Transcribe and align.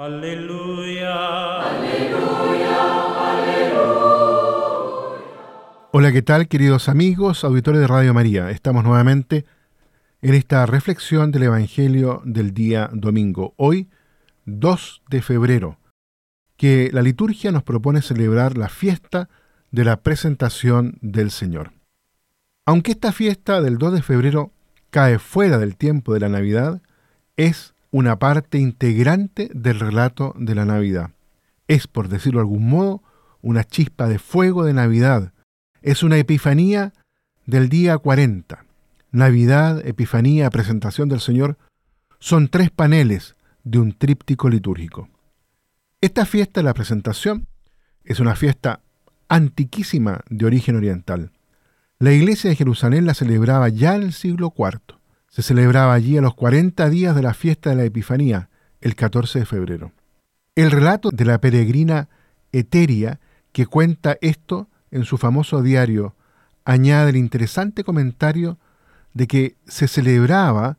Aleluya. 0.00 1.58
Aleluya. 1.58 3.32
Aleluya. 3.32 3.88
Hola, 5.90 6.12
¿qué 6.12 6.22
tal 6.22 6.46
queridos 6.46 6.88
amigos, 6.88 7.42
auditores 7.42 7.80
de 7.80 7.88
Radio 7.88 8.14
María? 8.14 8.48
Estamos 8.50 8.84
nuevamente 8.84 9.44
en 10.22 10.34
esta 10.34 10.66
reflexión 10.66 11.32
del 11.32 11.42
Evangelio 11.42 12.22
del 12.24 12.54
día 12.54 12.90
domingo, 12.92 13.54
hoy 13.56 13.88
2 14.44 15.02
de 15.10 15.20
febrero, 15.20 15.80
que 16.56 16.90
la 16.92 17.02
liturgia 17.02 17.50
nos 17.50 17.64
propone 17.64 18.00
celebrar 18.00 18.56
la 18.56 18.68
fiesta 18.68 19.28
de 19.72 19.84
la 19.84 19.96
presentación 19.96 20.98
del 21.00 21.32
Señor. 21.32 21.72
Aunque 22.66 22.92
esta 22.92 23.10
fiesta 23.10 23.60
del 23.60 23.78
2 23.78 23.94
de 23.94 24.02
febrero 24.02 24.52
cae 24.90 25.18
fuera 25.18 25.58
del 25.58 25.74
tiempo 25.74 26.14
de 26.14 26.20
la 26.20 26.28
Navidad, 26.28 26.82
es 27.36 27.74
una 27.90 28.18
parte 28.18 28.58
integrante 28.58 29.50
del 29.54 29.80
relato 29.80 30.34
de 30.38 30.54
la 30.54 30.64
Navidad. 30.64 31.10
Es, 31.66 31.86
por 31.86 32.08
decirlo 32.08 32.40
de 32.40 32.42
algún 32.42 32.68
modo, 32.68 33.02
una 33.42 33.64
chispa 33.64 34.08
de 34.08 34.18
fuego 34.18 34.64
de 34.64 34.74
Navidad. 34.74 35.32
Es 35.82 36.02
una 36.02 36.16
epifanía 36.16 36.92
del 37.46 37.68
día 37.68 37.96
40. 37.98 38.64
Navidad, 39.10 39.86
Epifanía, 39.86 40.50
Presentación 40.50 41.08
del 41.08 41.20
Señor 41.20 41.56
son 42.18 42.48
tres 42.48 42.70
paneles 42.70 43.36
de 43.64 43.78
un 43.78 43.92
tríptico 43.92 44.50
litúrgico. 44.50 45.08
Esta 46.00 46.26
fiesta 46.26 46.62
la 46.62 46.74
presentación 46.74 47.48
es 48.04 48.20
una 48.20 48.36
fiesta 48.36 48.80
antiquísima 49.28 50.20
de 50.28 50.46
origen 50.46 50.76
oriental. 50.76 51.32
La 51.98 52.12
iglesia 52.12 52.50
de 52.50 52.56
Jerusalén 52.56 53.06
la 53.06 53.14
celebraba 53.14 53.68
ya 53.68 53.94
en 53.94 54.02
el 54.02 54.12
siglo 54.12 54.52
IV. 54.56 54.97
Se 55.38 55.44
celebraba 55.44 55.94
allí 55.94 56.18
a 56.18 56.20
los 56.20 56.34
40 56.34 56.90
días 56.90 57.14
de 57.14 57.22
la 57.22 57.32
fiesta 57.32 57.70
de 57.70 57.76
la 57.76 57.84
Epifanía, 57.84 58.48
el 58.80 58.96
14 58.96 59.38
de 59.38 59.46
febrero. 59.46 59.92
El 60.56 60.72
relato 60.72 61.10
de 61.12 61.24
la 61.24 61.40
peregrina 61.40 62.08
Eteria, 62.50 63.20
que 63.52 63.64
cuenta 63.64 64.18
esto 64.20 64.68
en 64.90 65.04
su 65.04 65.16
famoso 65.16 65.62
diario, 65.62 66.16
añade 66.64 67.10
el 67.10 67.16
interesante 67.16 67.84
comentario 67.84 68.58
de 69.14 69.28
que 69.28 69.56
se 69.64 69.86
celebraba 69.86 70.76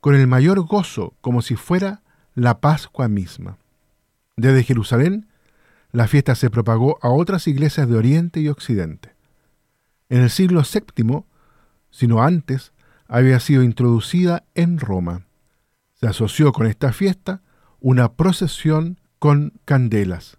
con 0.00 0.14
el 0.14 0.26
mayor 0.26 0.60
gozo 0.60 1.14
como 1.22 1.40
si 1.40 1.56
fuera 1.56 2.02
la 2.34 2.60
Pascua 2.60 3.08
misma. 3.08 3.56
Desde 4.36 4.62
Jerusalén, 4.62 5.26
la 5.90 6.06
fiesta 6.06 6.34
se 6.34 6.50
propagó 6.50 6.98
a 7.00 7.08
otras 7.08 7.48
iglesias 7.48 7.88
de 7.88 7.96
Oriente 7.96 8.40
y 8.40 8.48
Occidente. 8.48 9.14
En 10.10 10.20
el 10.20 10.28
siglo 10.28 10.60
VII, 10.70 11.24
sino 11.90 12.22
antes, 12.22 12.72
había 13.12 13.40
sido 13.40 13.62
introducida 13.62 14.44
en 14.54 14.78
Roma. 14.78 15.26
Se 15.92 16.06
asoció 16.06 16.50
con 16.52 16.66
esta 16.66 16.94
fiesta 16.94 17.42
una 17.78 18.14
procesión 18.14 18.98
con 19.18 19.52
candelas. 19.66 20.38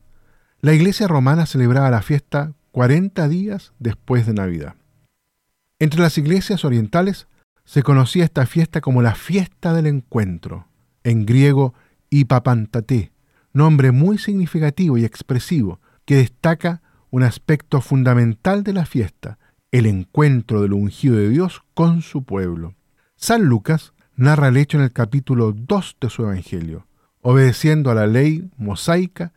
La 0.59 0.73
iglesia 0.73 1.07
romana 1.07 1.45
celebraba 1.45 1.91
la 1.91 2.01
fiesta 2.01 2.53
40 2.71 3.29
días 3.29 3.73
después 3.77 4.25
de 4.25 4.33
Navidad. 4.33 4.75
Entre 5.77 6.01
las 6.01 6.17
iglesias 6.17 6.65
orientales 6.65 7.27
se 7.63 7.83
conocía 7.83 8.23
esta 8.23 8.47
fiesta 8.47 8.81
como 8.81 9.03
la 9.03 9.13
fiesta 9.13 9.71
del 9.73 9.85
encuentro, 9.85 10.67
en 11.03 11.27
griego 11.27 11.75
Ipapantate, 12.09 13.11
nombre 13.53 13.91
muy 13.91 14.17
significativo 14.17 14.97
y 14.97 15.05
expresivo 15.05 15.79
que 16.05 16.15
destaca 16.15 16.81
un 17.11 17.21
aspecto 17.21 17.81
fundamental 17.81 18.63
de 18.63 18.73
la 18.73 18.87
fiesta, 18.87 19.37
el 19.73 19.87
encuentro 19.87 20.61
del 20.61 20.73
ungido 20.73 21.15
de 21.15 21.29
Dios 21.29 21.63
con 21.73 22.03
su 22.03 22.23
pueblo. 22.23 22.75
San 23.15 23.45
Lucas 23.45 23.93
narra 24.15 24.49
el 24.49 24.57
hecho 24.57 24.77
en 24.77 24.83
el 24.83 24.93
capítulo 24.93 25.51
2 25.51 25.97
de 25.99 26.09
su 26.11 26.21
Evangelio. 26.21 26.85
Obedeciendo 27.21 27.89
a 27.89 27.95
la 27.95 28.05
ley 28.05 28.51
mosaica, 28.55 29.33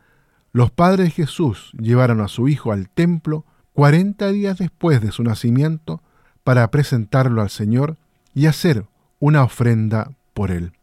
los 0.51 0.69
padres 0.69 1.07
de 1.07 1.11
Jesús 1.11 1.71
llevaron 1.79 2.21
a 2.21 2.27
su 2.27 2.47
hijo 2.47 2.71
al 2.71 2.87
templo 2.87 3.45
40 3.73 4.31
días 4.31 4.59
después 4.59 5.01
de 5.01 5.11
su 5.11 5.23
nacimiento 5.23 6.03
para 6.43 6.69
presentarlo 6.69 7.41
al 7.41 7.49
Señor 7.49 7.97
y 8.35 8.45
hacer 8.45 8.85
una 9.17 9.43
ofrenda 9.43 10.11
por 10.35 10.51
él. 10.51 10.73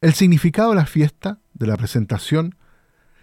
El 0.00 0.14
significado 0.14 0.70
de 0.70 0.76
la 0.76 0.86
fiesta, 0.86 1.38
de 1.54 1.68
la 1.68 1.76
presentación, 1.76 2.56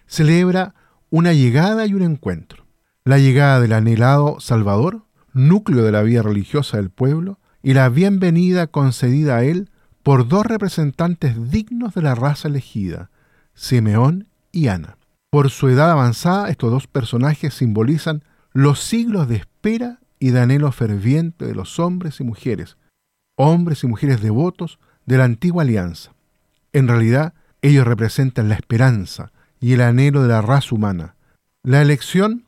celebra 0.07 0.75
una 1.09 1.33
llegada 1.33 1.85
y 1.85 1.93
un 1.93 2.03
encuentro. 2.03 2.65
La 3.03 3.17
llegada 3.17 3.59
del 3.59 3.73
anhelado 3.73 4.39
Salvador, 4.39 5.01
núcleo 5.35 5.83
de 5.83 5.91
la 5.91 6.01
vida 6.01 6.23
religiosa 6.23 6.77
del 6.77 6.89
pueblo, 6.89 7.37
y 7.61 7.75
la 7.75 7.89
bienvenida 7.89 8.65
concedida 8.65 9.37
a 9.37 9.43
él 9.43 9.69
por 10.01 10.27
dos 10.27 10.47
representantes 10.47 11.51
dignos 11.51 11.93
de 11.93 12.01
la 12.01 12.15
raza 12.15 12.47
elegida, 12.47 13.11
Simeón 13.53 14.27
y 14.51 14.69
Ana. 14.69 14.97
Por 15.29 15.51
su 15.51 15.67
edad 15.69 15.91
avanzada, 15.91 16.49
estos 16.49 16.71
dos 16.71 16.87
personajes 16.87 17.53
simbolizan 17.53 18.23
los 18.53 18.79
siglos 18.79 19.27
de 19.27 19.35
espera 19.35 19.99
y 20.17 20.31
de 20.31 20.39
anhelo 20.39 20.71
ferviente 20.71 21.45
de 21.45 21.53
los 21.53 21.77
hombres 21.77 22.19
y 22.19 22.23
mujeres 22.23 22.77
hombres 23.35 23.83
y 23.83 23.87
mujeres 23.87 24.21
devotos 24.21 24.79
de 25.05 25.17
la 25.17 25.25
antigua 25.25 25.63
alianza. 25.63 26.13
En 26.73 26.87
realidad, 26.87 27.33
ellos 27.61 27.85
representan 27.85 28.49
la 28.49 28.55
esperanza 28.55 29.31
y 29.59 29.73
el 29.73 29.81
anhelo 29.81 30.23
de 30.23 30.29
la 30.29 30.41
raza 30.41 30.75
humana. 30.75 31.15
La 31.63 31.81
elección 31.81 32.44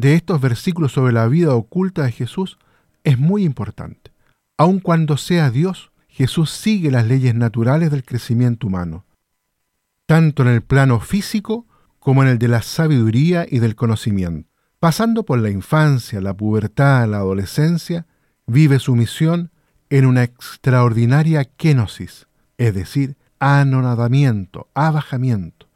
de 0.00 0.14
estos 0.14 0.40
versículos 0.40 0.92
sobre 0.92 1.12
la 1.12 1.26
vida 1.26 1.54
oculta 1.54 2.04
de 2.04 2.12
Jesús 2.12 2.58
es 3.02 3.18
muy 3.18 3.44
importante. 3.44 4.12
Aun 4.56 4.78
cuando 4.78 5.16
sea 5.16 5.50
Dios, 5.50 5.90
Jesús 6.08 6.50
sigue 6.50 6.90
las 6.90 7.06
leyes 7.06 7.34
naturales 7.34 7.90
del 7.90 8.04
crecimiento 8.04 8.68
humano, 8.68 9.04
tanto 10.06 10.42
en 10.42 10.48
el 10.48 10.62
plano 10.62 11.00
físico 11.00 11.66
como 11.98 12.22
en 12.22 12.28
el 12.28 12.38
de 12.38 12.48
la 12.48 12.62
sabiduría 12.62 13.46
y 13.48 13.58
del 13.58 13.74
conocimiento. 13.74 14.48
Pasando 14.78 15.24
por 15.24 15.40
la 15.40 15.50
infancia, 15.50 16.20
la 16.20 16.34
pubertad, 16.34 17.08
la 17.08 17.18
adolescencia, 17.18 18.06
vive 18.46 18.78
su 18.78 18.94
misión 18.94 19.50
en 19.90 20.06
una 20.06 20.22
extraordinaria 20.22 21.44
kenosis, 21.44 22.28
es 22.56 22.74
decir, 22.74 23.16
anonadamiento, 23.40 24.68
abajamiento. 24.74 25.68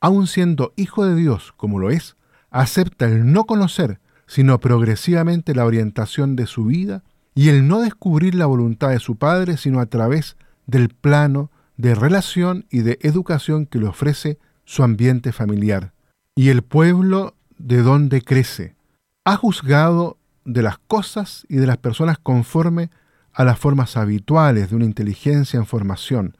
Aun 0.00 0.28
siendo 0.28 0.72
hijo 0.76 1.04
de 1.04 1.16
Dios 1.16 1.52
como 1.56 1.80
lo 1.80 1.90
es, 1.90 2.16
acepta 2.54 3.06
el 3.06 3.32
no 3.32 3.46
conocer, 3.46 3.98
sino 4.28 4.60
progresivamente 4.60 5.56
la 5.56 5.66
orientación 5.66 6.36
de 6.36 6.46
su 6.46 6.66
vida 6.66 7.02
y 7.34 7.48
el 7.48 7.66
no 7.66 7.80
descubrir 7.80 8.36
la 8.36 8.46
voluntad 8.46 8.90
de 8.90 9.00
su 9.00 9.16
Padre, 9.16 9.56
sino 9.56 9.80
a 9.80 9.86
través 9.86 10.36
del 10.66 10.88
plano 10.88 11.50
de 11.76 11.96
relación 11.96 12.64
y 12.70 12.82
de 12.82 13.00
educación 13.02 13.66
que 13.66 13.80
le 13.80 13.88
ofrece 13.88 14.38
su 14.64 14.84
ambiente 14.84 15.32
familiar 15.32 15.92
y 16.36 16.50
el 16.50 16.62
pueblo 16.62 17.34
de 17.58 17.82
donde 17.82 18.22
crece. 18.22 18.76
Ha 19.24 19.36
juzgado 19.36 20.18
de 20.44 20.62
las 20.62 20.78
cosas 20.78 21.46
y 21.48 21.56
de 21.56 21.66
las 21.66 21.78
personas 21.78 22.18
conforme 22.18 22.88
a 23.32 23.42
las 23.42 23.58
formas 23.58 23.96
habituales 23.96 24.70
de 24.70 24.76
una 24.76 24.84
inteligencia 24.84 25.58
en 25.58 25.66
formación, 25.66 26.36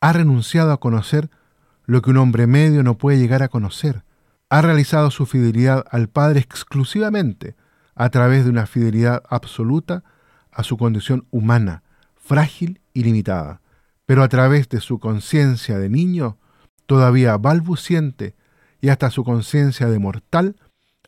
ha 0.00 0.12
renunciado 0.12 0.72
a 0.72 0.80
conocer 0.80 1.30
lo 1.86 2.02
que 2.02 2.10
un 2.10 2.16
hombre 2.16 2.48
medio 2.48 2.82
no 2.82 2.98
puede 2.98 3.18
llegar 3.18 3.44
a 3.44 3.48
conocer, 3.48 4.02
ha 4.52 4.60
realizado 4.60 5.10
su 5.10 5.24
fidelidad 5.24 5.86
al 5.90 6.10
Padre 6.10 6.40
exclusivamente 6.40 7.56
a 7.94 8.10
través 8.10 8.44
de 8.44 8.50
una 8.50 8.66
fidelidad 8.66 9.22
absoluta 9.30 10.04
a 10.50 10.62
su 10.62 10.76
condición 10.76 11.26
humana, 11.30 11.82
frágil 12.16 12.82
y 12.92 13.02
limitada, 13.02 13.62
pero 14.04 14.22
a 14.22 14.28
través 14.28 14.68
de 14.68 14.80
su 14.80 14.98
conciencia 14.98 15.78
de 15.78 15.88
niño, 15.88 16.36
todavía 16.84 17.38
balbuciente, 17.38 18.36
y 18.82 18.90
hasta 18.90 19.08
su 19.08 19.24
conciencia 19.24 19.88
de 19.88 19.98
mortal, 19.98 20.56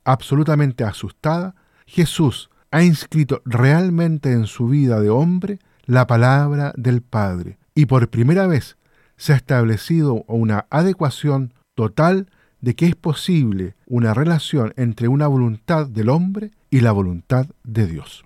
absolutamente 0.04 0.82
asustada, 0.82 1.54
Jesús 1.84 2.48
ha 2.70 2.82
inscrito 2.82 3.42
realmente 3.44 4.32
en 4.32 4.46
su 4.46 4.68
vida 4.68 5.00
de 5.00 5.10
hombre 5.10 5.58
la 5.84 6.06
palabra 6.06 6.72
del 6.78 7.02
Padre. 7.02 7.58
Y 7.74 7.84
por 7.84 8.08
primera 8.08 8.46
vez 8.46 8.78
se 9.18 9.34
ha 9.34 9.36
establecido 9.36 10.24
una 10.28 10.66
adecuación 10.70 11.52
total 11.74 12.30
de 12.64 12.74
que 12.74 12.86
es 12.86 12.96
posible 12.96 13.74
una 13.86 14.14
relación 14.14 14.72
entre 14.76 15.06
una 15.06 15.26
voluntad 15.26 15.86
del 15.86 16.08
hombre 16.08 16.50
y 16.70 16.80
la 16.80 16.92
voluntad 16.92 17.46
de 17.62 17.86
Dios. 17.86 18.24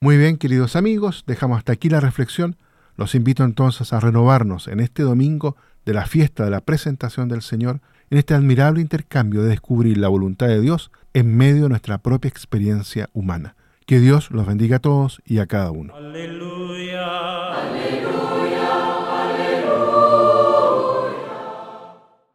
Muy 0.00 0.16
bien, 0.16 0.38
queridos 0.38 0.74
amigos, 0.74 1.24
dejamos 1.26 1.58
hasta 1.58 1.72
aquí 1.72 1.90
la 1.90 2.00
reflexión. 2.00 2.56
Los 2.96 3.14
invito 3.14 3.44
entonces 3.44 3.92
a 3.92 4.00
renovarnos 4.00 4.68
en 4.68 4.80
este 4.80 5.02
domingo 5.02 5.56
de 5.84 5.92
la 5.92 6.06
fiesta 6.06 6.46
de 6.46 6.50
la 6.50 6.62
presentación 6.62 7.28
del 7.28 7.42
Señor, 7.42 7.80
en 8.08 8.16
este 8.16 8.32
admirable 8.32 8.80
intercambio 8.80 9.42
de 9.42 9.50
descubrir 9.50 9.98
la 9.98 10.08
voluntad 10.08 10.46
de 10.46 10.62
Dios 10.62 10.90
en 11.12 11.36
medio 11.36 11.64
de 11.64 11.68
nuestra 11.68 11.98
propia 11.98 12.30
experiencia 12.30 13.10
humana. 13.12 13.54
Que 13.84 14.00
Dios 14.00 14.30
los 14.30 14.46
bendiga 14.46 14.76
a 14.76 14.80
todos 14.80 15.20
y 15.26 15.40
a 15.40 15.46
cada 15.46 15.70
uno. 15.70 15.92